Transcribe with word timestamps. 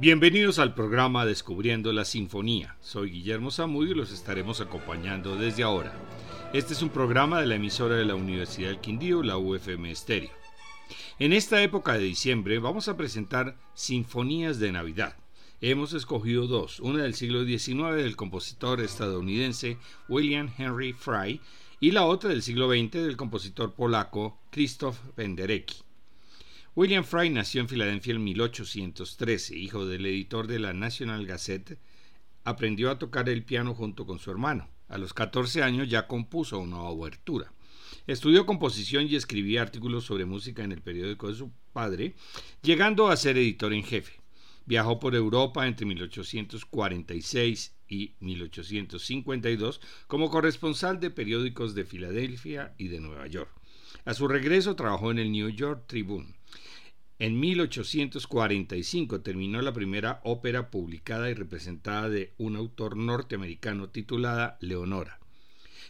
Bienvenidos 0.00 0.60
al 0.60 0.74
programa 0.74 1.26
Descubriendo 1.26 1.92
la 1.92 2.04
Sinfonía. 2.04 2.76
Soy 2.80 3.10
Guillermo 3.10 3.50
Zamudio 3.50 3.90
y 3.90 3.96
los 3.96 4.12
estaremos 4.12 4.60
acompañando 4.60 5.34
desde 5.34 5.64
ahora. 5.64 5.92
Este 6.52 6.72
es 6.72 6.82
un 6.82 6.90
programa 6.90 7.40
de 7.40 7.46
la 7.46 7.56
emisora 7.56 7.96
de 7.96 8.04
la 8.04 8.14
Universidad 8.14 8.68
del 8.68 8.78
Quindío, 8.78 9.24
la 9.24 9.38
UFM 9.38 9.90
Estéreo. 9.90 10.30
En 11.18 11.32
esta 11.32 11.60
época 11.64 11.94
de 11.94 12.04
diciembre 12.04 12.60
vamos 12.60 12.86
a 12.86 12.96
presentar 12.96 13.56
Sinfonías 13.74 14.60
de 14.60 14.70
Navidad. 14.70 15.16
Hemos 15.60 15.92
escogido 15.94 16.46
dos, 16.46 16.78
una 16.78 17.02
del 17.02 17.14
siglo 17.14 17.44
XIX 17.44 17.96
del 17.96 18.14
compositor 18.14 18.80
estadounidense 18.80 19.78
William 20.08 20.48
Henry 20.56 20.92
Fry 20.92 21.40
y 21.80 21.90
la 21.90 22.04
otra 22.04 22.30
del 22.30 22.42
siglo 22.42 22.70
XX 22.70 22.92
del 22.92 23.16
compositor 23.16 23.72
polaco 23.72 24.38
Krzysztof 24.52 24.96
Penderecki. 25.16 25.87
William 26.78 27.02
Fry 27.02 27.28
nació 27.28 27.60
en 27.60 27.68
Filadelfia 27.68 28.14
en 28.14 28.22
1813, 28.22 29.56
hijo 29.56 29.84
del 29.84 30.06
editor 30.06 30.46
de 30.46 30.60
la 30.60 30.72
National 30.72 31.26
Gazette. 31.26 31.76
Aprendió 32.44 32.92
a 32.92 33.00
tocar 33.00 33.28
el 33.28 33.42
piano 33.42 33.74
junto 33.74 34.06
con 34.06 34.20
su 34.20 34.30
hermano. 34.30 34.68
A 34.86 34.96
los 34.96 35.12
14 35.12 35.64
años 35.64 35.88
ya 35.88 36.06
compuso 36.06 36.60
una 36.60 36.78
obertura. 36.82 37.52
Estudió 38.06 38.46
composición 38.46 39.08
y 39.08 39.16
escribía 39.16 39.62
artículos 39.62 40.04
sobre 40.04 40.24
música 40.24 40.62
en 40.62 40.70
el 40.70 40.80
periódico 40.80 41.26
de 41.26 41.34
su 41.34 41.50
padre, 41.72 42.14
llegando 42.62 43.08
a 43.08 43.16
ser 43.16 43.36
editor 43.38 43.72
en 43.72 43.82
jefe. 43.82 44.12
Viajó 44.64 45.00
por 45.00 45.16
Europa 45.16 45.66
entre 45.66 45.84
1846 45.84 47.74
y 47.88 48.14
1852 48.20 49.80
como 50.06 50.30
corresponsal 50.30 51.00
de 51.00 51.10
periódicos 51.10 51.74
de 51.74 51.84
Filadelfia 51.84 52.72
y 52.78 52.86
de 52.86 53.00
Nueva 53.00 53.26
York. 53.26 53.57
A 54.08 54.14
su 54.14 54.26
regreso 54.26 54.74
trabajó 54.74 55.10
en 55.10 55.18
el 55.18 55.30
New 55.30 55.50
York 55.50 55.84
Tribune. 55.86 56.34
En 57.18 57.38
1845 57.38 59.20
terminó 59.20 59.60
la 59.60 59.74
primera 59.74 60.22
ópera 60.24 60.70
publicada 60.70 61.28
y 61.28 61.34
representada 61.34 62.08
de 62.08 62.32
un 62.38 62.56
autor 62.56 62.96
norteamericano 62.96 63.90
titulada 63.90 64.56
Leonora. 64.62 65.20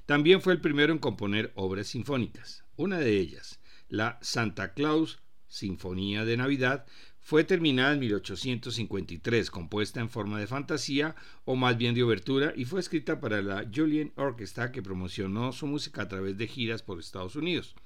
También 0.04 0.42
fue 0.42 0.52
el 0.52 0.60
primero 0.60 0.92
en 0.92 0.98
componer 0.98 1.52
obras 1.54 1.86
sinfónicas. 1.86 2.64
Una 2.74 2.98
de 2.98 3.18
ellas, 3.18 3.60
la 3.88 4.18
Santa 4.20 4.74
Claus 4.74 5.20
Sinfonía 5.46 6.24
de 6.24 6.38
Navidad, 6.38 6.86
fue 7.20 7.44
terminada 7.44 7.92
en 7.92 8.00
1853, 8.00 9.48
compuesta 9.52 10.00
en 10.00 10.10
forma 10.10 10.40
de 10.40 10.48
fantasía 10.48 11.14
o 11.44 11.54
más 11.54 11.78
bien 11.78 11.94
de 11.94 12.02
obertura 12.02 12.52
y 12.56 12.64
fue 12.64 12.80
escrita 12.80 13.20
para 13.20 13.42
la 13.42 13.64
Julian 13.72 14.12
Orchestra 14.16 14.72
que 14.72 14.82
promocionó 14.82 15.52
su 15.52 15.68
música 15.68 16.02
a 16.02 16.08
través 16.08 16.36
de 16.36 16.48
giras 16.48 16.82
por 16.82 16.98
Estados 16.98 17.36
Unidos. 17.36 17.76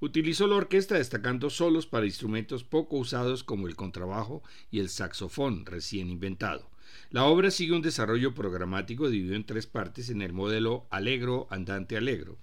Utilizó 0.00 0.46
la 0.46 0.56
orquesta 0.56 0.96
destacando 0.96 1.50
solos 1.50 1.86
para 1.86 2.06
instrumentos 2.06 2.64
poco 2.64 2.96
usados 2.96 3.44
como 3.44 3.68
el 3.68 3.76
contrabajo 3.76 4.42
y 4.70 4.80
el 4.80 4.88
saxofón 4.88 5.64
recién 5.66 6.10
inventado. 6.10 6.70
La 7.10 7.24
obra 7.24 7.50
sigue 7.50 7.74
un 7.74 7.82
desarrollo 7.82 8.34
programático 8.34 9.08
dividido 9.08 9.36
en 9.36 9.46
tres 9.46 9.66
partes 9.66 10.10
en 10.10 10.20
el 10.22 10.32
modelo 10.32 10.86
Alegro, 10.90 11.46
Andante, 11.50 11.96
Alegro. 11.96 12.38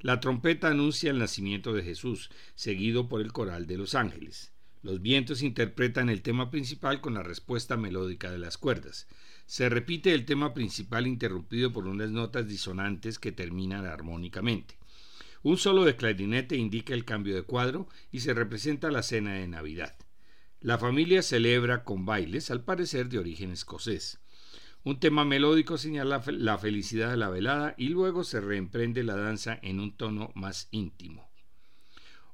La 0.00 0.20
trompeta 0.20 0.68
anuncia 0.68 1.10
el 1.10 1.18
nacimiento 1.18 1.72
de 1.72 1.82
Jesús, 1.82 2.30
seguido 2.54 3.08
por 3.08 3.20
el 3.20 3.32
coral 3.32 3.66
de 3.66 3.78
los 3.78 3.94
ángeles. 3.94 4.52
Los 4.82 5.02
vientos 5.02 5.42
interpretan 5.42 6.08
el 6.08 6.22
tema 6.22 6.50
principal 6.50 7.00
con 7.00 7.14
la 7.14 7.24
respuesta 7.24 7.76
melódica 7.76 8.30
de 8.30 8.38
las 8.38 8.58
cuerdas. 8.58 9.08
Se 9.46 9.68
repite 9.68 10.14
el 10.14 10.24
tema 10.24 10.54
principal 10.54 11.06
interrumpido 11.06 11.72
por 11.72 11.88
unas 11.88 12.10
notas 12.10 12.46
disonantes 12.46 13.18
que 13.18 13.32
terminan 13.32 13.86
armónicamente. 13.86 14.77
Un 15.48 15.56
solo 15.56 15.86
de 15.86 15.96
clarinete 15.96 16.56
indica 16.56 16.92
el 16.92 17.06
cambio 17.06 17.34
de 17.34 17.40
cuadro 17.40 17.88
y 18.12 18.20
se 18.20 18.34
representa 18.34 18.90
la 18.90 19.02
cena 19.02 19.32
de 19.32 19.48
Navidad. 19.48 19.96
La 20.60 20.76
familia 20.76 21.22
celebra 21.22 21.84
con 21.84 22.04
bailes, 22.04 22.50
al 22.50 22.64
parecer 22.64 23.08
de 23.08 23.18
origen 23.18 23.50
escocés. 23.50 24.20
Un 24.84 25.00
tema 25.00 25.24
melódico 25.24 25.78
señala 25.78 26.22
la 26.26 26.58
felicidad 26.58 27.12
de 27.12 27.16
la 27.16 27.30
velada 27.30 27.74
y 27.78 27.88
luego 27.88 28.24
se 28.24 28.42
reemprende 28.42 29.02
la 29.04 29.16
danza 29.16 29.58
en 29.62 29.80
un 29.80 29.96
tono 29.96 30.32
más 30.34 30.68
íntimo. 30.70 31.30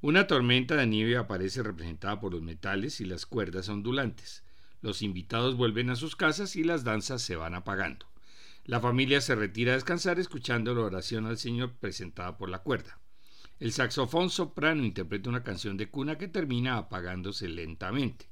Una 0.01 0.27
tormenta 0.27 0.75
de 0.75 0.89
nieve 0.89 1.17
aparece 1.17 1.63
representada 1.63 2.19
por 2.19 2.33
los 2.33 2.43
metales 2.43 3.01
y 3.01 3.05
las 3.05 3.27
cuerdas 3.27 3.69
ondulantes. 3.69 4.43
Los 4.81 5.03
invitados 5.03 5.57
vuelven 5.57 5.89
a 5.91 5.95
sus 5.95 6.17
casas 6.17 6.57
y 6.57 6.65
las 6.65 6.83
danzas 6.83 7.23
se 7.23 7.37
van 7.37 7.55
apagando. 7.55 8.09
La 8.65 8.81
familia 8.81 9.21
se 9.21 9.37
retira 9.37 9.71
a 9.71 9.77
descansar 9.77 10.19
escuchando 10.19 10.75
la 10.75 10.81
oración 10.81 11.27
al 11.27 11.39
Señor 11.39 11.75
presentada 11.75 12.37
por 12.37 12.49
la 12.49 12.59
cuerda. 12.59 12.99
El 13.65 13.73
saxofón 13.73 14.29
soprano 14.29 14.85
interpreta 14.85 15.31
una 15.31 15.43
canción 15.43 15.79
de 15.79 15.89
cuna 15.89 16.19
que 16.19 16.29
termina 16.29 16.77
apagándose 16.77 17.49
lentamente. 17.49 18.29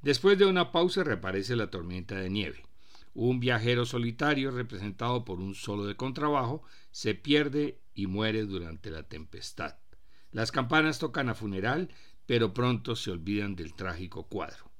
Después 0.00 0.38
de 0.38 0.46
una 0.46 0.72
pausa 0.72 1.04
reaparece 1.04 1.54
la 1.54 1.70
tormenta 1.70 2.14
de 2.14 2.30
nieve. 2.30 2.64
Un 3.12 3.40
viajero 3.40 3.84
solitario, 3.84 4.50
representado 4.50 5.22
por 5.26 5.38
un 5.38 5.54
solo 5.54 5.84
de 5.84 5.96
contrabajo, 5.96 6.62
se 6.92 7.14
pierde 7.14 7.82
y 7.92 8.06
muere 8.06 8.44
durante 8.44 8.90
la 8.90 9.02
tempestad. 9.02 9.76
Las 10.32 10.50
campanas 10.50 10.98
tocan 10.98 11.28
a 11.28 11.34
funeral, 11.34 11.90
pero 12.24 12.54
pronto 12.54 12.96
se 12.96 13.10
olvidan 13.10 13.54
del 13.54 13.74
trágico 13.74 14.28
cuadro. 14.28 14.70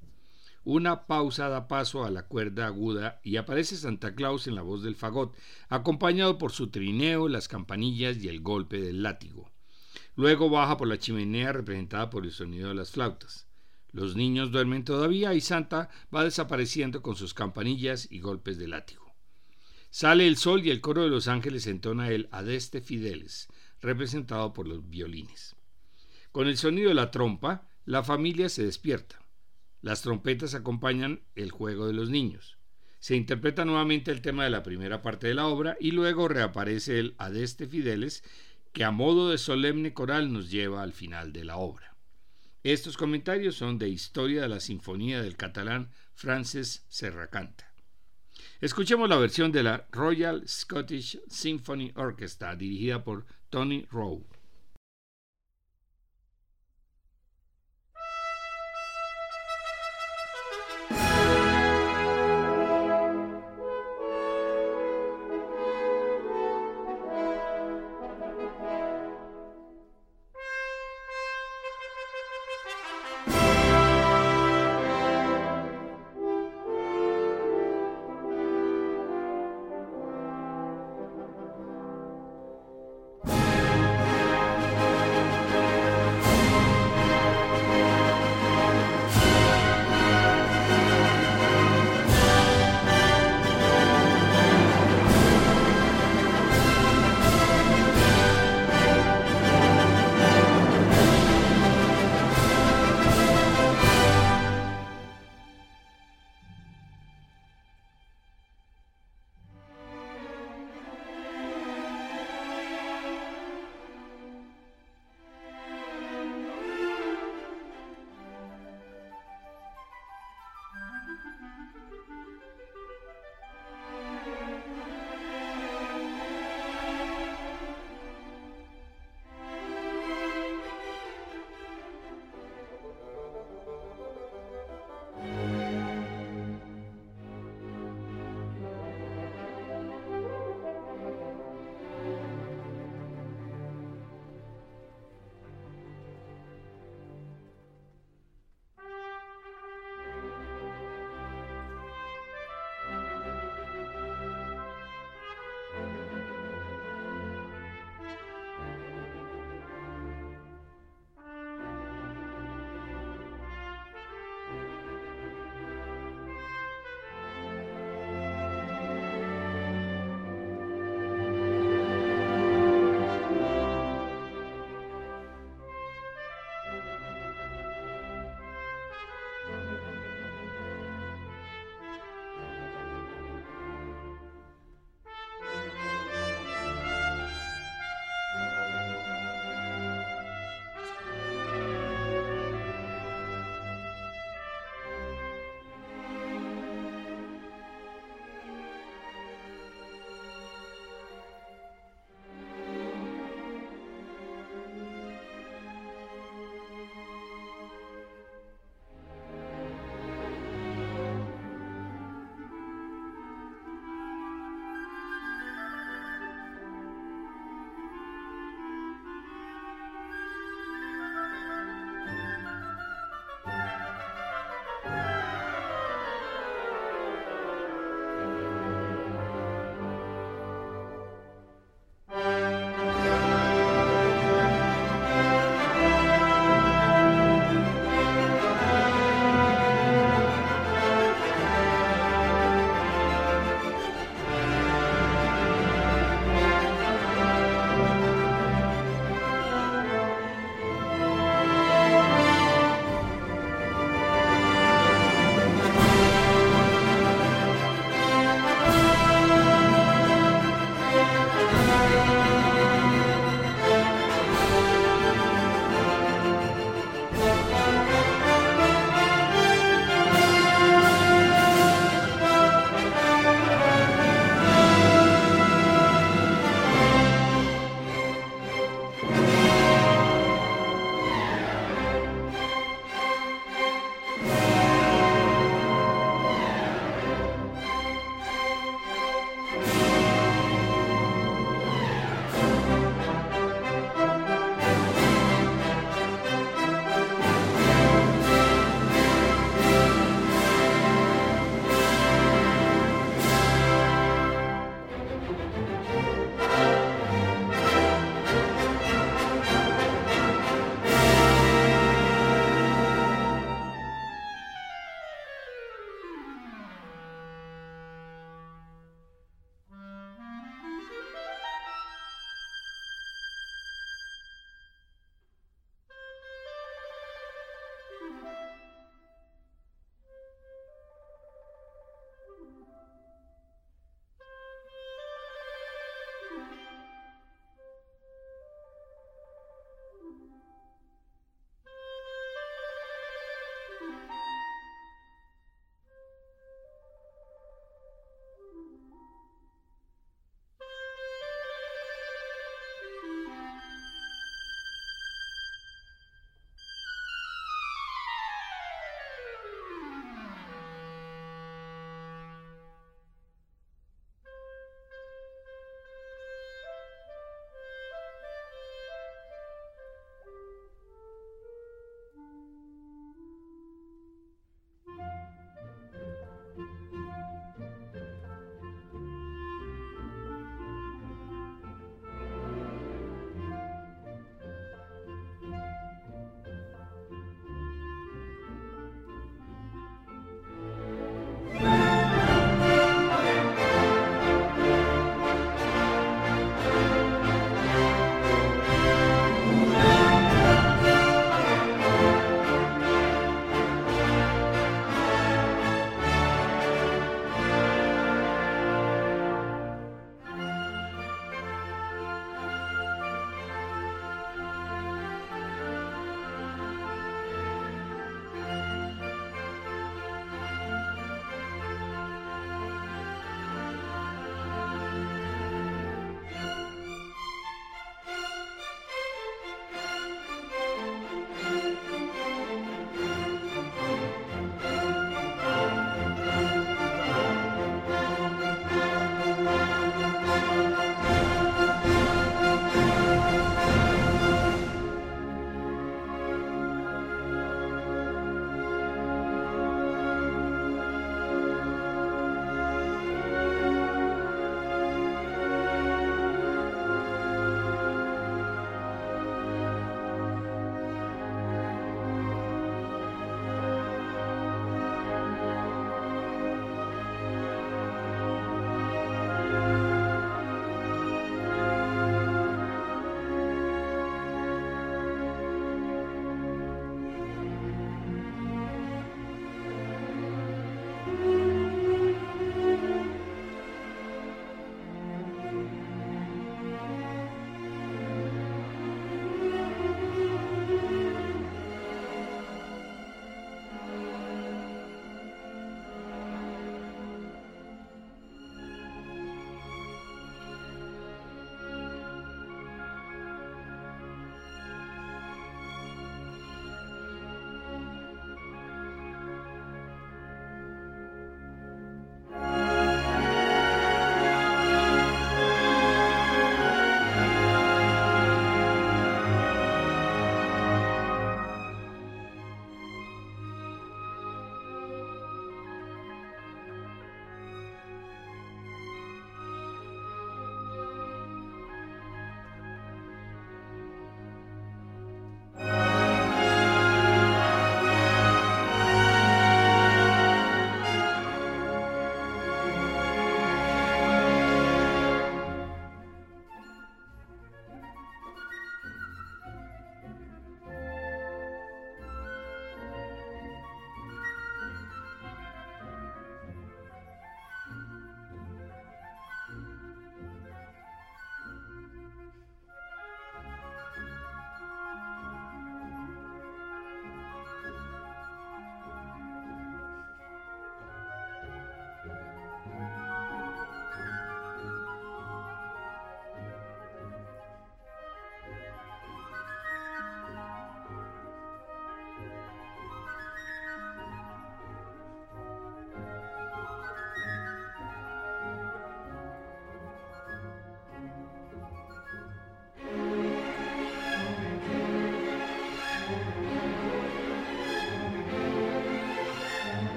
Una 0.65 1.07
pausa 1.07 1.51
da 1.51 1.69
paso 1.69 2.07
a 2.07 2.11
la 2.11 2.23
cuerda 2.23 2.67
aguda 2.67 3.21
y 3.23 3.37
aparece 3.37 3.77
Santa 3.77 4.15
Claus 4.15 4.47
en 4.47 4.55
la 4.55 4.63
voz 4.63 4.83
del 4.83 4.97
fagot, 4.97 5.37
acompañado 5.69 6.39
por 6.39 6.53
su 6.53 6.71
trineo, 6.71 7.29
las 7.29 7.49
campanillas 7.49 8.17
y 8.17 8.29
el 8.29 8.41
golpe 8.41 8.81
del 8.81 9.03
látigo. 9.03 9.51
Luego 10.19 10.51
baja 10.51 10.77
por 10.77 10.89
la 10.89 10.99
chimenea 10.99 11.53
representada 11.53 12.11
por 12.11 12.25
el 12.25 12.33
sonido 12.33 12.71
de 12.71 12.75
las 12.75 12.91
flautas. 12.91 13.47
Los 13.93 14.17
niños 14.17 14.51
duermen 14.51 14.83
todavía 14.83 15.33
y 15.33 15.41
Santa 15.41 15.91
va 16.13 16.25
desapareciendo 16.25 17.03
con 17.03 17.15
sus 17.15 17.35
campanillas 17.35 18.09
y 18.11 18.19
golpes 18.19 18.59
de 18.59 18.67
látigo. 18.67 19.15
Sale 19.91 20.27
el 20.27 20.37
sol 20.37 20.67
y 20.67 20.71
el 20.71 20.81
coro 20.81 21.05
de 21.05 21.09
los 21.09 21.29
ángeles 21.29 21.69
entona 21.69 22.11
el 22.11 22.29
Adeste 22.33 22.81
Fideles, 22.81 23.47
representado 23.81 24.53
por 24.53 24.67
los 24.67 24.91
violines. 24.91 25.55
Con 26.33 26.49
el 26.49 26.57
sonido 26.57 26.89
de 26.89 26.97
la 26.97 27.13
trompa, 27.13 27.69
la 27.85 28.03
familia 28.03 28.49
se 28.49 28.65
despierta. 28.65 29.21
Las 29.83 30.03
trompetas 30.03 30.53
acompañan 30.55 31.23
el 31.37 31.53
juego 31.53 31.87
de 31.87 31.93
los 31.93 32.11
niños. 32.11 32.59
Se 32.99 33.15
interpreta 33.15 33.65
nuevamente 33.65 34.11
el 34.11 34.21
tema 34.21 34.43
de 34.43 34.51
la 34.51 34.65
primera 34.65 35.01
parte 35.01 35.29
de 35.29 35.35
la 35.35 35.47
obra 35.47 35.77
y 35.79 35.93
luego 35.93 36.27
reaparece 36.27 36.99
el 36.99 37.15
Adeste 37.19 37.69
Fideles 37.69 38.25
que 38.79 38.85
a 38.85 38.93
modo 38.93 39.31
de 39.31 39.39
solemne 39.39 39.93
coral 39.93 40.33
nos 40.33 40.53
lleva 40.53 40.85
al 40.85 40.93
final 40.93 41.33
de 41.33 41.43
la 41.43 41.57
obra. 41.57 41.97
Estos 42.63 42.97
comentarios 42.97 43.57
son 43.57 43.77
de 43.77 43.89
Historia 43.89 44.43
de 44.43 44.49
la 44.49 44.61
Sinfonía 44.61 45.21
del 45.21 45.37
catalán 45.37 45.91
Francis 46.15 46.85
Serracanta. 46.87 47.75
Escuchemos 48.61 49.09
la 49.09 49.17
versión 49.17 49.51
de 49.51 49.65
la 49.65 49.89
Royal 49.91 50.47
Scottish 50.47 51.21
Symphony 51.27 51.91
Orchestra 51.97 52.55
dirigida 52.55 53.03
por 53.03 53.27
Tony 53.51 53.85
Rowe. 53.91 54.25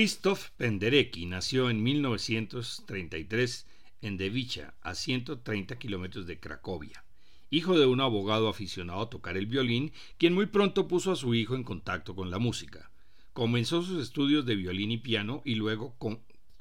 Krzysztof 0.00 0.48
Penderecki 0.56 1.26
nació 1.26 1.68
en 1.68 1.82
1933 1.82 3.66
en 4.00 4.16
Devicha, 4.16 4.72
a 4.80 4.94
130 4.94 5.78
kilómetros 5.78 6.26
de 6.26 6.40
Cracovia, 6.40 7.04
hijo 7.50 7.78
de 7.78 7.84
un 7.84 8.00
abogado 8.00 8.48
aficionado 8.48 9.02
a 9.02 9.10
tocar 9.10 9.36
el 9.36 9.44
violín, 9.44 9.92
quien 10.16 10.32
muy 10.32 10.46
pronto 10.46 10.88
puso 10.88 11.12
a 11.12 11.16
su 11.16 11.34
hijo 11.34 11.54
en 11.54 11.64
contacto 11.64 12.16
con 12.16 12.30
la 12.30 12.38
música. 12.38 12.90
Comenzó 13.34 13.82
sus 13.82 14.02
estudios 14.02 14.46
de 14.46 14.56
violín 14.56 14.90
y 14.90 14.96
piano 14.96 15.42
y 15.44 15.56
luego 15.56 15.94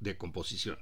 de 0.02 0.17
composición. 0.17 0.78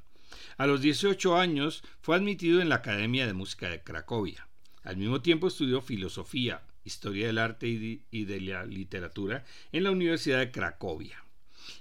A 0.58 0.66
los 0.66 0.82
18 0.82 1.38
años 1.38 1.84
fue 2.02 2.16
admitido 2.16 2.60
en 2.60 2.70
la 2.70 2.78
Academia 2.78 3.28
de 3.28 3.34
Música 3.34 3.70
de 3.70 3.84
Cracovia. 3.84 4.48
Al 4.82 4.98
mismo 4.98 5.22
tiempo 5.22 5.48
estudió 5.48 5.80
filosofía, 5.82 6.64
historia 6.84 7.28
del 7.28 7.38
arte 7.38 7.68
y 7.68 8.26
de 8.26 8.42
la 8.42 8.66
literatura 8.66 9.46
en 9.72 9.84
la 9.84 9.92
Universidad 9.92 10.40
de 10.40 10.50
Cracovia. 10.50 11.24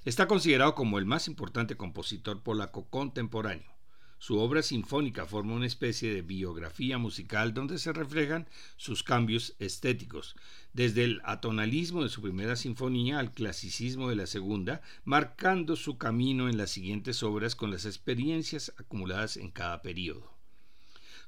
Está 0.07 0.29
considerado 0.29 0.77
como 0.77 1.01
el 1.01 1.05
más 1.05 1.27
importante 1.27 1.77
compositor 1.77 2.40
polaco 2.40 2.88
contemporáneo. 2.88 3.75
Su 4.19 4.38
obra 4.38 4.62
sinfónica 4.62 5.27
forma 5.27 5.55
una 5.55 5.66
especie 5.66 6.14
de 6.14 6.23
biografía 6.23 6.97
musical 6.97 7.53
donde 7.53 7.81
se 7.81 7.92
reflejan 7.92 8.49
sus 8.77 9.03
cambios 9.03 9.57
estéticos, 9.59 10.37
desde 10.73 11.03
el 11.03 11.21
atonalismo 11.25 12.05
de 12.05 12.09
su 12.09 12.23
primera 12.23 12.55
sinfonía 12.55 13.19
al 13.19 13.33
clasicismo 13.33 14.09
de 14.09 14.14
la 14.14 14.29
segunda, 14.29 14.81
marcando 15.05 15.75
su 15.75 15.99
camino 15.99 16.49
en 16.49 16.57
las 16.57 16.71
siguientes 16.71 17.25
obras 17.25 17.57
con 17.57 17.73
las 17.73 17.85
experiencias 17.85 18.73
acumuladas 18.79 19.37
en 19.37 19.51
cada 19.51 19.83
periodo. 19.83 20.36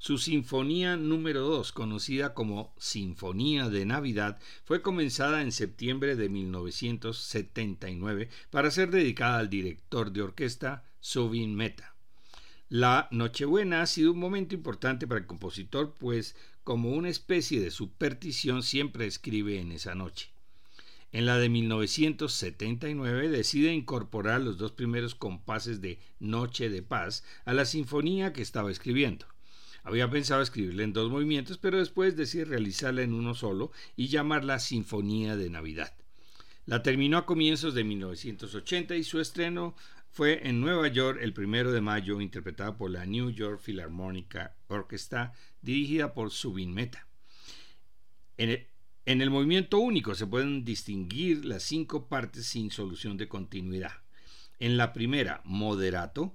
Su 0.00 0.18
Sinfonía 0.18 0.96
número 0.96 1.40
2, 1.40 1.72
conocida 1.72 2.32
como 2.32 2.72
Sinfonía 2.78 3.68
de 3.68 3.84
Navidad, 3.84 4.38
fue 4.64 4.80
comenzada 4.80 5.42
en 5.42 5.50
septiembre 5.50 6.14
de 6.14 6.28
1979 6.28 8.28
para 8.50 8.70
ser 8.70 8.92
dedicada 8.92 9.40
al 9.40 9.50
director 9.50 10.12
de 10.12 10.22
orquesta 10.22 10.84
Sovin 11.00 11.56
Meta. 11.56 11.96
La 12.68 13.08
Nochebuena 13.10 13.82
ha 13.82 13.86
sido 13.86 14.12
un 14.12 14.20
momento 14.20 14.54
importante 14.54 15.08
para 15.08 15.18
el 15.18 15.26
compositor, 15.26 15.96
pues 15.98 16.36
como 16.62 16.92
una 16.92 17.08
especie 17.08 17.60
de 17.60 17.72
superstición 17.72 18.62
siempre 18.62 19.04
escribe 19.04 19.58
en 19.58 19.72
esa 19.72 19.96
noche. 19.96 20.30
En 21.10 21.26
la 21.26 21.38
de 21.38 21.48
1979 21.48 23.30
decide 23.30 23.74
incorporar 23.74 24.42
los 24.42 24.58
dos 24.58 24.70
primeros 24.70 25.16
compases 25.16 25.80
de 25.80 25.98
Noche 26.20 26.68
de 26.68 26.82
Paz 26.82 27.24
a 27.44 27.52
la 27.52 27.64
sinfonía 27.64 28.32
que 28.32 28.42
estaba 28.42 28.70
escribiendo. 28.70 29.26
Había 29.82 30.10
pensado 30.10 30.42
escribirla 30.42 30.82
en 30.82 30.92
dos 30.92 31.10
movimientos, 31.10 31.58
pero 31.58 31.78
después 31.78 32.16
decide 32.16 32.44
realizarla 32.44 33.02
en 33.02 33.14
uno 33.14 33.34
solo 33.34 33.70
y 33.96 34.08
llamarla 34.08 34.58
Sinfonía 34.58 35.36
de 35.36 35.50
Navidad. 35.50 35.94
La 36.66 36.82
terminó 36.82 37.16
a 37.16 37.26
comienzos 37.26 37.74
de 37.74 37.84
1980 37.84 38.96
y 38.96 39.02
su 39.02 39.20
estreno 39.20 39.74
fue 40.10 40.46
en 40.48 40.60
Nueva 40.60 40.88
York 40.88 41.18
el 41.22 41.32
primero 41.32 41.72
de 41.72 41.80
mayo, 41.80 42.20
interpretada 42.20 42.76
por 42.76 42.90
la 42.90 43.06
New 43.06 43.30
York 43.30 43.60
Philharmonic 43.64 44.50
Orchestra, 44.66 45.32
dirigida 45.62 46.12
por 46.12 46.30
Subin 46.30 46.74
Meta. 46.74 47.06
En 48.36 48.50
el, 48.50 48.66
en 49.06 49.22
el 49.22 49.30
movimiento 49.30 49.78
único 49.78 50.14
se 50.14 50.26
pueden 50.26 50.64
distinguir 50.64 51.44
las 51.44 51.62
cinco 51.62 52.08
partes 52.08 52.46
sin 52.46 52.70
solución 52.70 53.16
de 53.16 53.28
continuidad. 53.28 53.92
En 54.58 54.76
la 54.76 54.92
primera, 54.92 55.40
moderato, 55.44 56.34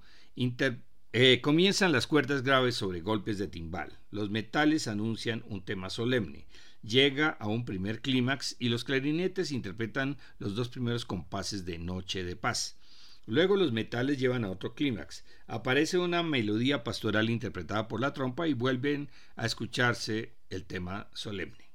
eh, 1.16 1.40
comienzan 1.40 1.92
las 1.92 2.08
cuerdas 2.08 2.42
graves 2.42 2.74
sobre 2.74 3.00
golpes 3.00 3.38
de 3.38 3.46
timbal. 3.46 4.00
Los 4.10 4.30
metales 4.30 4.88
anuncian 4.88 5.44
un 5.46 5.64
tema 5.64 5.88
solemne. 5.88 6.48
Llega 6.82 7.28
a 7.28 7.46
un 7.46 7.64
primer 7.64 8.00
clímax 8.00 8.56
y 8.58 8.68
los 8.68 8.82
clarinetes 8.82 9.52
interpretan 9.52 10.18
los 10.40 10.56
dos 10.56 10.68
primeros 10.70 11.04
compases 11.04 11.64
de 11.64 11.78
Noche 11.78 12.24
de 12.24 12.34
Paz. 12.34 12.78
Luego 13.26 13.54
los 13.54 13.70
metales 13.70 14.18
llevan 14.18 14.44
a 14.44 14.50
otro 14.50 14.74
clímax. 14.74 15.24
Aparece 15.46 15.98
una 15.98 16.24
melodía 16.24 16.82
pastoral 16.82 17.30
interpretada 17.30 17.86
por 17.86 18.00
la 18.00 18.12
trompa 18.12 18.48
y 18.48 18.54
vuelven 18.54 19.08
a 19.36 19.46
escucharse 19.46 20.34
el 20.50 20.64
tema 20.64 21.06
solemne. 21.14 21.70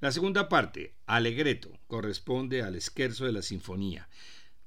La 0.00 0.12
segunda 0.12 0.48
parte, 0.48 0.94
Alegreto, 1.04 1.78
corresponde 1.88 2.62
al 2.62 2.74
esquerzo 2.74 3.26
de 3.26 3.32
la 3.32 3.42
sinfonía. 3.42 4.08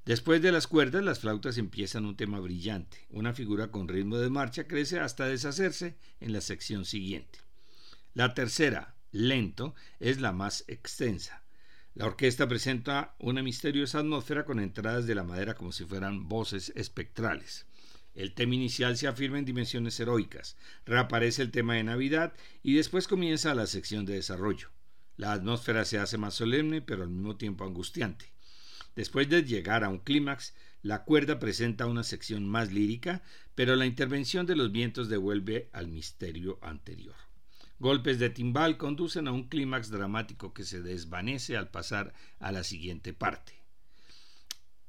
Después 0.06 0.42
de 0.42 0.52
las 0.52 0.66
cuerdas, 0.66 1.04
las 1.04 1.20
flautas 1.20 1.60
empiezan 1.60 2.06
un 2.06 2.18
tema 2.18 2.40
brillante. 2.40 3.06
Una 3.12 3.34
figura 3.34 3.70
con 3.70 3.88
ritmo 3.88 4.18
de 4.18 4.32
marcha 4.32 4.68
crece 4.68 5.00
hasta 5.00 5.28
deshacerse 5.28 5.96
en 6.20 6.34
la 6.34 6.42
sección 6.42 6.86
siguiente. 6.86 7.40
La 8.16 8.34
tercera, 8.34 8.96
lento, 9.12 9.76
es 10.00 10.20
la 10.20 10.32
más 10.32 10.66
extensa. 10.68 11.44
La 11.94 12.06
orquesta 12.08 12.48
presenta 12.48 13.16
una 13.20 13.44
misteriosa 13.44 14.00
atmósfera 14.00 14.44
con 14.44 14.60
entradas 14.60 15.06
de 15.06 15.14
la 15.14 15.24
madera 15.24 15.54
como 15.54 15.72
si 15.72 15.86
fueran 15.86 16.28
voces 16.28 16.74
espectrales. 16.76 17.68
El 18.16 18.34
tema 18.34 18.56
inicial 18.56 18.98
se 18.98 19.08
afirma 19.08 19.40
en 19.40 19.46
dimensiones 19.46 20.00
heroicas, 20.00 20.58
reaparece 20.86 21.44
el 21.44 21.52
tema 21.52 21.76
de 21.76 21.84
Navidad 21.84 22.34
y 22.64 22.74
después 22.74 23.08
comienza 23.08 23.54
la 23.56 23.68
sección 23.68 24.06
de 24.06 24.16
desarrollo. 24.16 24.70
La 25.16 25.32
atmósfera 25.34 25.86
se 25.86 26.00
hace 26.00 26.18
más 26.18 26.34
solemne 26.34 26.82
pero 26.82 27.04
al 27.04 27.10
mismo 27.10 27.38
tiempo 27.38 27.66
angustiante. 27.66 28.32
Después 28.96 29.30
de 29.30 29.44
llegar 29.44 29.84
a 29.84 29.90
un 29.90 30.00
clímax, 30.00 30.54
la 30.82 31.04
cuerda 31.04 31.40
presenta 31.40 31.86
una 31.86 32.04
sección 32.04 32.48
más 32.48 32.72
lírica, 32.72 33.22
pero 33.56 33.76
la 33.76 33.86
intervención 33.86 34.46
de 34.46 34.56
los 34.56 34.72
vientos 34.72 35.10
devuelve 35.10 35.70
al 35.74 35.88
misterio 35.88 36.60
anterior. 36.62 37.16
Golpes 37.80 38.20
de 38.20 38.30
timbal 38.30 38.78
conducen 38.78 39.28
a 39.28 39.32
un 39.32 39.48
clímax 39.48 39.90
dramático 39.90 40.54
que 40.54 40.64
se 40.64 40.82
desvanece 40.82 41.58
al 41.58 41.70
pasar 41.70 42.14
a 42.40 42.52
la 42.52 42.64
siguiente 42.64 43.14
parte. 43.14 43.54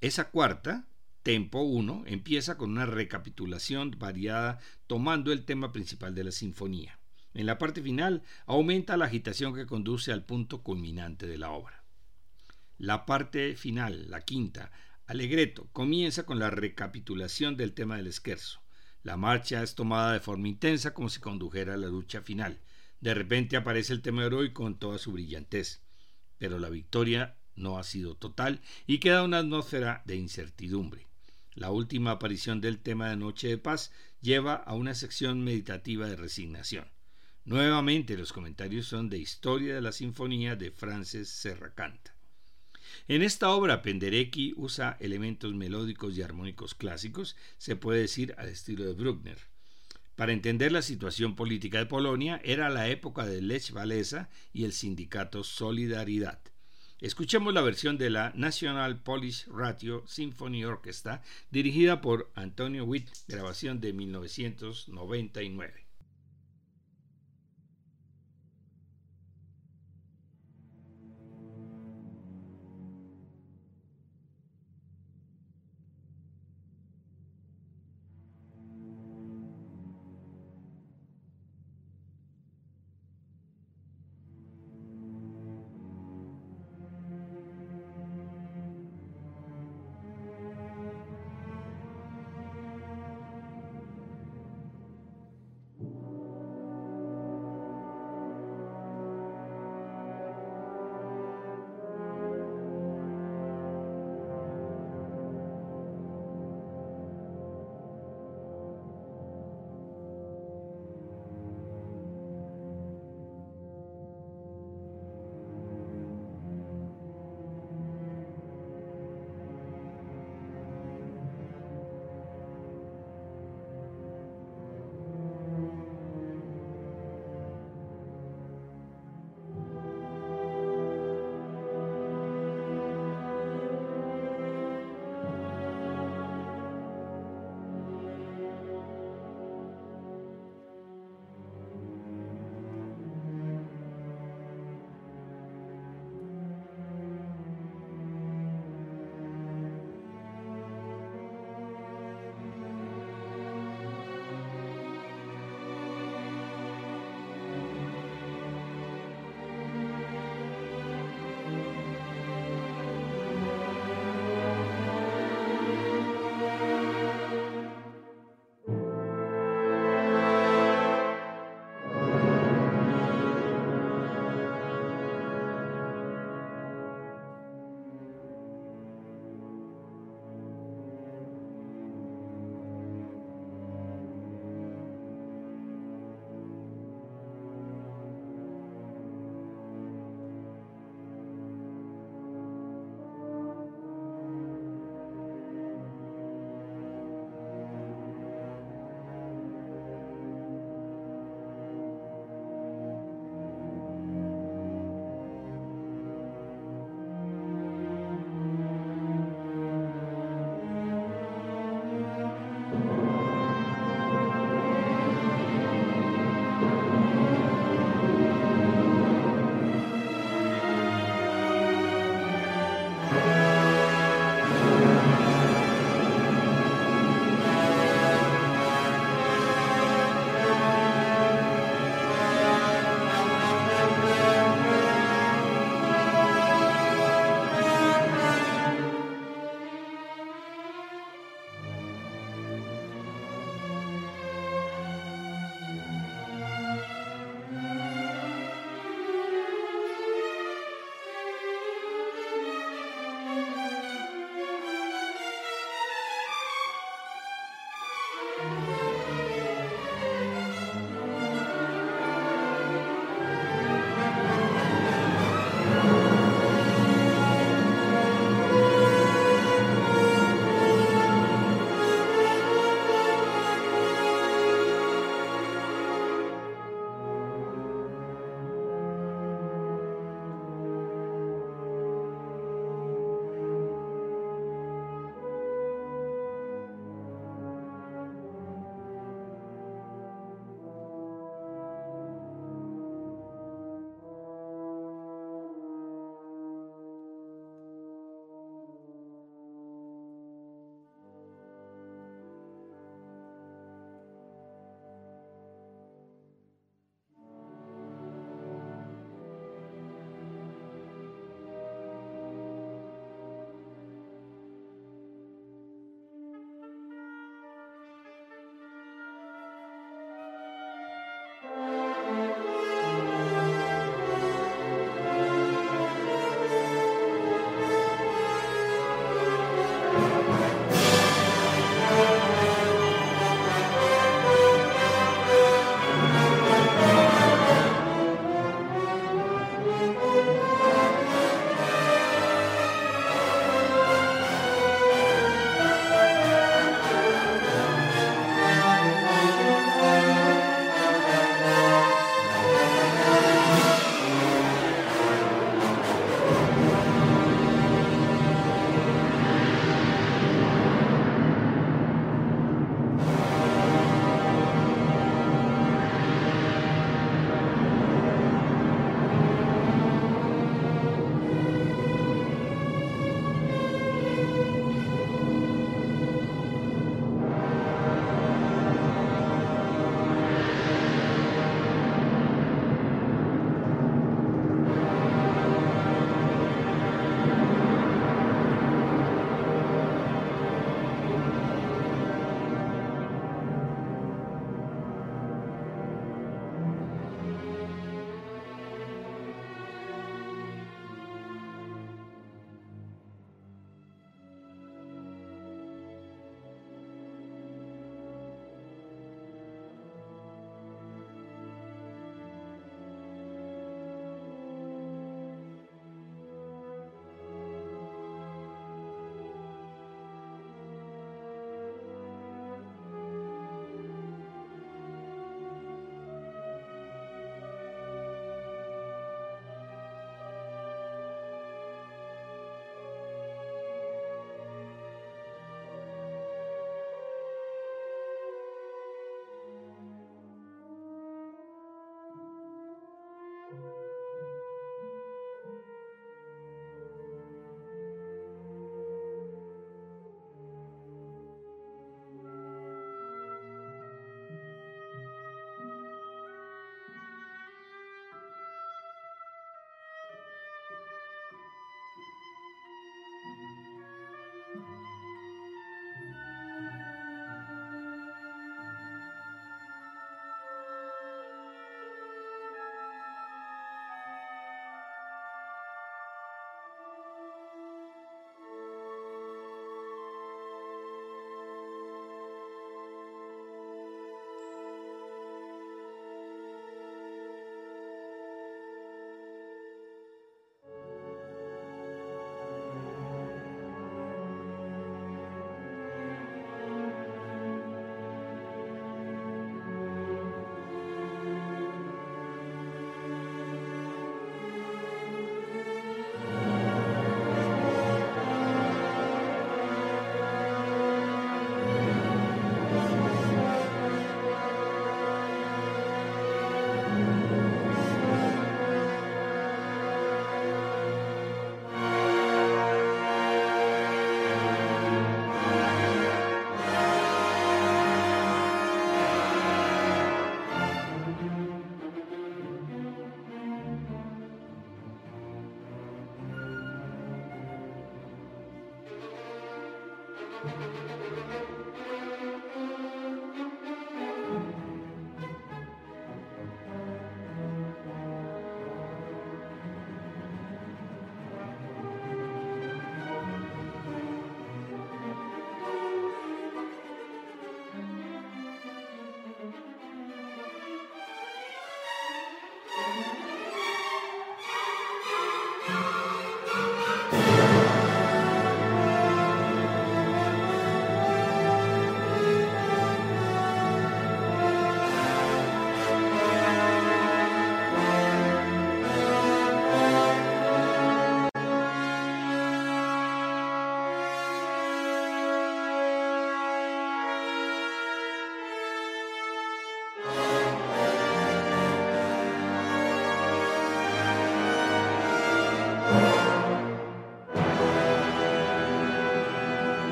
Esa 0.00 0.30
cuarta, 0.30 0.86
tempo 1.22 1.60
1, 1.60 2.04
empieza 2.06 2.56
con 2.56 2.70
una 2.70 2.86
recapitulación 2.86 3.94
variada 3.98 4.58
tomando 4.86 5.32
el 5.32 5.44
tema 5.44 5.72
principal 5.72 6.14
de 6.14 6.24
la 6.24 6.32
sinfonía. 6.32 6.98
En 7.34 7.46
la 7.46 7.58
parte 7.58 7.82
final 7.82 8.22
aumenta 8.46 8.96
la 8.96 9.04
agitación 9.04 9.54
que 9.54 9.66
conduce 9.66 10.12
al 10.12 10.24
punto 10.24 10.62
culminante 10.62 11.26
de 11.26 11.38
la 11.38 11.50
obra. 11.50 11.84
La 12.78 13.06
parte 13.06 13.56
final, 13.56 14.08
la 14.08 14.20
quinta, 14.20 14.70
Alegreto, 15.08 15.68
comienza 15.72 16.24
con 16.24 16.38
la 16.38 16.48
recapitulación 16.48 17.56
del 17.56 17.72
tema 17.72 17.96
del 17.96 18.06
esquerzo. 18.06 18.60
La 19.02 19.16
marcha 19.16 19.64
es 19.64 19.74
tomada 19.74 20.12
de 20.12 20.20
forma 20.20 20.46
intensa 20.46 20.94
como 20.94 21.08
si 21.08 21.18
condujera 21.18 21.74
a 21.74 21.76
la 21.76 21.88
lucha 21.88 22.20
final. 22.20 22.60
De 23.00 23.14
repente 23.14 23.56
aparece 23.56 23.92
el 23.94 24.00
tema 24.00 24.24
heroico 24.24 24.62
con 24.62 24.78
toda 24.78 24.98
su 24.98 25.10
brillantez. 25.10 25.82
Pero 26.36 26.60
la 26.60 26.68
victoria 26.68 27.36
no 27.56 27.78
ha 27.78 27.82
sido 27.82 28.16
total 28.16 28.60
y 28.86 28.98
queda 28.98 29.24
una 29.24 29.38
atmósfera 29.38 30.02
de 30.04 30.14
incertidumbre. 30.14 31.08
La 31.54 31.72
última 31.72 32.12
aparición 32.12 32.60
del 32.60 32.78
tema 32.78 33.08
de 33.10 33.16
Noche 33.16 33.48
de 33.48 33.58
Paz 33.58 33.90
lleva 34.20 34.54
a 34.54 34.74
una 34.74 34.94
sección 34.94 35.42
meditativa 35.42 36.06
de 36.06 36.14
resignación. 36.14 36.88
Nuevamente 37.44 38.16
los 38.16 38.32
comentarios 38.32 38.86
son 38.86 39.08
de 39.08 39.18
Historia 39.18 39.74
de 39.74 39.80
la 39.80 39.90
Sinfonía 39.90 40.54
de 40.54 40.70
Frances 40.70 41.28
Serracanta. 41.28 42.17
En 43.06 43.22
esta 43.22 43.50
obra 43.50 43.82
Penderecki 43.82 44.54
usa 44.56 44.96
elementos 45.00 45.54
melódicos 45.54 46.16
y 46.16 46.22
armónicos 46.22 46.74
clásicos, 46.74 47.36
se 47.56 47.76
puede 47.76 48.00
decir 48.00 48.34
al 48.38 48.48
estilo 48.48 48.84
de 48.84 48.94
Bruckner. 48.94 49.38
Para 50.16 50.32
entender 50.32 50.72
la 50.72 50.82
situación 50.82 51.36
política 51.36 51.78
de 51.78 51.86
Polonia 51.86 52.40
era 52.42 52.68
la 52.70 52.88
época 52.88 53.24
de 53.24 53.40
Lech 53.40 53.72
Walesa 53.72 54.28
y 54.52 54.64
el 54.64 54.72
sindicato 54.72 55.44
Solidaridad. 55.44 56.40
Escuchemos 57.00 57.54
la 57.54 57.60
versión 57.60 57.96
de 57.96 58.10
la 58.10 58.32
National 58.34 59.00
Polish 59.00 59.46
Radio 59.46 60.02
Symphony 60.08 60.64
Orchestra 60.64 61.22
dirigida 61.52 62.00
por 62.00 62.32
Antonio 62.34 62.84
Witt, 62.84 63.10
grabación 63.28 63.80
de 63.80 63.92
1999. 63.92 65.87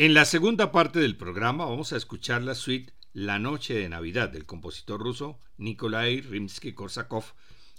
En 0.00 0.14
la 0.14 0.24
segunda 0.24 0.70
parte 0.70 1.00
del 1.00 1.16
programa 1.16 1.64
vamos 1.64 1.92
a 1.92 1.96
escuchar 1.96 2.42
la 2.42 2.54
suite 2.54 2.92
La 3.14 3.40
Noche 3.40 3.74
de 3.74 3.88
Navidad 3.88 4.28
del 4.28 4.46
compositor 4.46 5.00
ruso 5.00 5.40
Nikolai 5.56 6.20
Rimsky-Korsakov, 6.20 7.24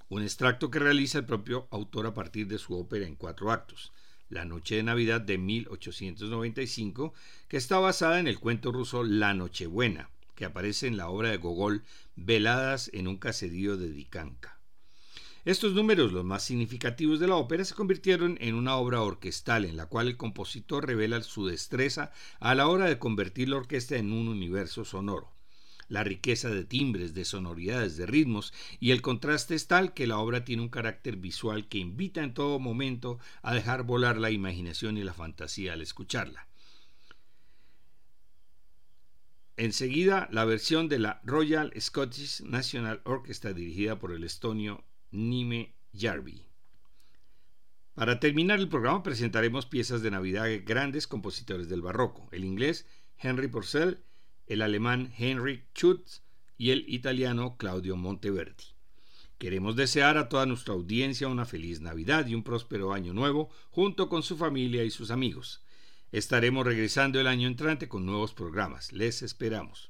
un 0.10 0.24
extracto 0.24 0.70
que 0.70 0.80
realiza 0.80 1.20
el 1.20 1.26
propio 1.26 1.70
autor 1.72 2.08
a 2.08 2.14
partir 2.14 2.48
de 2.48 2.58
su 2.58 2.78
ópera 2.78 3.08
en 3.08 3.16
cuatro 3.16 3.54
actos, 3.54 3.94
La 4.28 4.44
Noche 4.44 4.76
de 4.76 4.84
Navidad 4.84 5.22
de 5.22 5.38
1895, 5.38 7.14
que 7.48 7.56
está 7.56 7.80
basada 7.80 8.20
en 8.20 8.28
el 8.28 8.38
cuento 8.38 8.74
ruso 8.74 9.06
La 9.06 9.34
Nochebuena, 9.34 10.10
que 10.36 10.44
aparece 10.44 10.88
en 10.88 10.98
la 10.98 11.08
obra 11.08 11.30
de 11.30 11.38
Gogol 11.38 11.86
Veladas 12.18 12.92
en 12.92 13.08
un 13.08 13.16
caserío 13.16 13.78
de 13.78 13.92
Dikanka. 13.92 14.59
Estos 15.46 15.74
números, 15.74 16.12
los 16.12 16.26
más 16.26 16.44
significativos 16.44 17.20
de 17.20 17.28
la 17.28 17.36
ópera, 17.36 17.64
se 17.64 17.74
convirtieron 17.74 18.38
en 18.42 18.56
una 18.56 18.76
obra 18.76 19.02
orquestal 19.02 19.64
en 19.64 19.78
la 19.78 19.86
cual 19.86 20.08
el 20.08 20.18
compositor 20.18 20.86
revela 20.86 21.22
su 21.24 21.48
destreza 21.48 22.12
a 22.42 22.56
la 22.56 22.68
hora 22.68 22.86
de 22.86 23.00
convertir 23.00 23.48
la 23.48 23.56
orquesta 23.56 23.96
en 23.96 24.12
un 24.12 24.28
universo 24.28 24.84
sonoro. 24.84 25.32
La 25.88 26.04
riqueza 26.04 26.50
de 26.50 26.66
timbres, 26.66 27.14
de 27.14 27.24
sonoridades, 27.24 27.96
de 27.96 28.06
ritmos 28.06 28.54
y 28.82 28.92
el 28.92 29.02
contraste 29.02 29.56
es 29.56 29.68
tal 29.68 29.94
que 29.94 30.08
la 30.08 30.20
obra 30.20 30.44
tiene 30.44 30.62
un 30.62 30.70
carácter 30.70 31.16
visual 31.16 31.70
que 31.70 31.78
invita 31.78 32.22
en 32.22 32.34
todo 32.34 32.60
momento 32.60 33.18
a 33.42 33.56
dejar 33.56 33.84
volar 33.84 34.18
la 34.18 34.32
imaginación 34.32 34.98
y 34.98 35.04
la 35.04 35.14
fantasía 35.14 35.74
al 35.74 35.82
escucharla. 35.82 36.48
Enseguida, 39.56 40.28
la 40.32 40.46
versión 40.46 40.90
de 40.90 41.00
la 41.00 41.22
Royal 41.24 41.74
Scottish 41.80 42.44
National 42.44 43.02
Orchestra 43.06 43.54
dirigida 43.54 44.00
por 44.00 44.12
el 44.12 44.24
estonio 44.24 44.84
Nime 45.12 45.74
Jarvi. 45.94 46.46
Para 47.96 48.20
terminar 48.20 48.60
el 48.60 48.70
programa 48.70 49.04
presentaremos 49.04 49.66
piezas 49.66 50.02
de 50.02 50.12
Navidad 50.12 50.46
de 50.46 50.60
grandes 50.60 51.08
compositores 51.08 51.68
del 51.68 51.82
barroco, 51.82 52.30
el 52.32 52.46
inglés 52.46 52.86
Henry 53.18 53.48
Purcell, 53.48 54.00
el 54.48 54.62
alemán 54.62 55.14
Henry 55.18 55.66
Schutz 55.76 56.22
y 56.58 56.72
el 56.72 56.86
italiano 56.88 57.58
Claudio 57.58 57.96
Monteverdi. 57.96 58.64
Queremos 59.38 59.76
desear 59.76 60.18
a 60.18 60.30
toda 60.30 60.46
nuestra 60.46 60.74
audiencia 60.74 61.28
una 61.28 61.46
feliz 61.46 61.82
Navidad 61.82 62.28
y 62.28 62.36
un 62.36 62.44
próspero 62.44 62.94
año 62.94 63.14
nuevo 63.14 63.50
junto 63.70 64.10
con 64.10 64.22
su 64.22 64.38
familia 64.38 64.84
y 64.84 64.92
sus 64.92 65.12
amigos. 65.12 65.64
Estaremos 66.12 66.66
regresando 66.66 67.20
el 67.20 67.28
año 67.28 67.48
entrante 67.48 67.88
con 67.88 68.06
nuevos 68.06 68.34
programas. 68.34 68.92
Les 68.92 69.22
esperamos. 69.22 69.89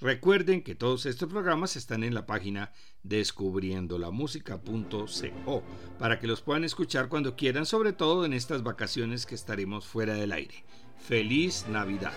Recuerden 0.00 0.62
que 0.62 0.76
todos 0.76 1.06
estos 1.06 1.28
programas 1.28 1.74
están 1.74 2.04
en 2.04 2.14
la 2.14 2.24
página 2.24 2.70
descubriendolamusica.co 3.02 5.62
para 5.98 6.20
que 6.20 6.28
los 6.28 6.40
puedan 6.40 6.62
escuchar 6.64 7.08
cuando 7.08 7.34
quieran, 7.34 7.66
sobre 7.66 7.92
todo 7.92 8.24
en 8.24 8.32
estas 8.32 8.62
vacaciones 8.62 9.26
que 9.26 9.34
estaremos 9.34 9.86
fuera 9.86 10.14
del 10.14 10.30
aire. 10.30 10.64
¡Feliz 10.98 11.66
Navidad! 11.68 12.12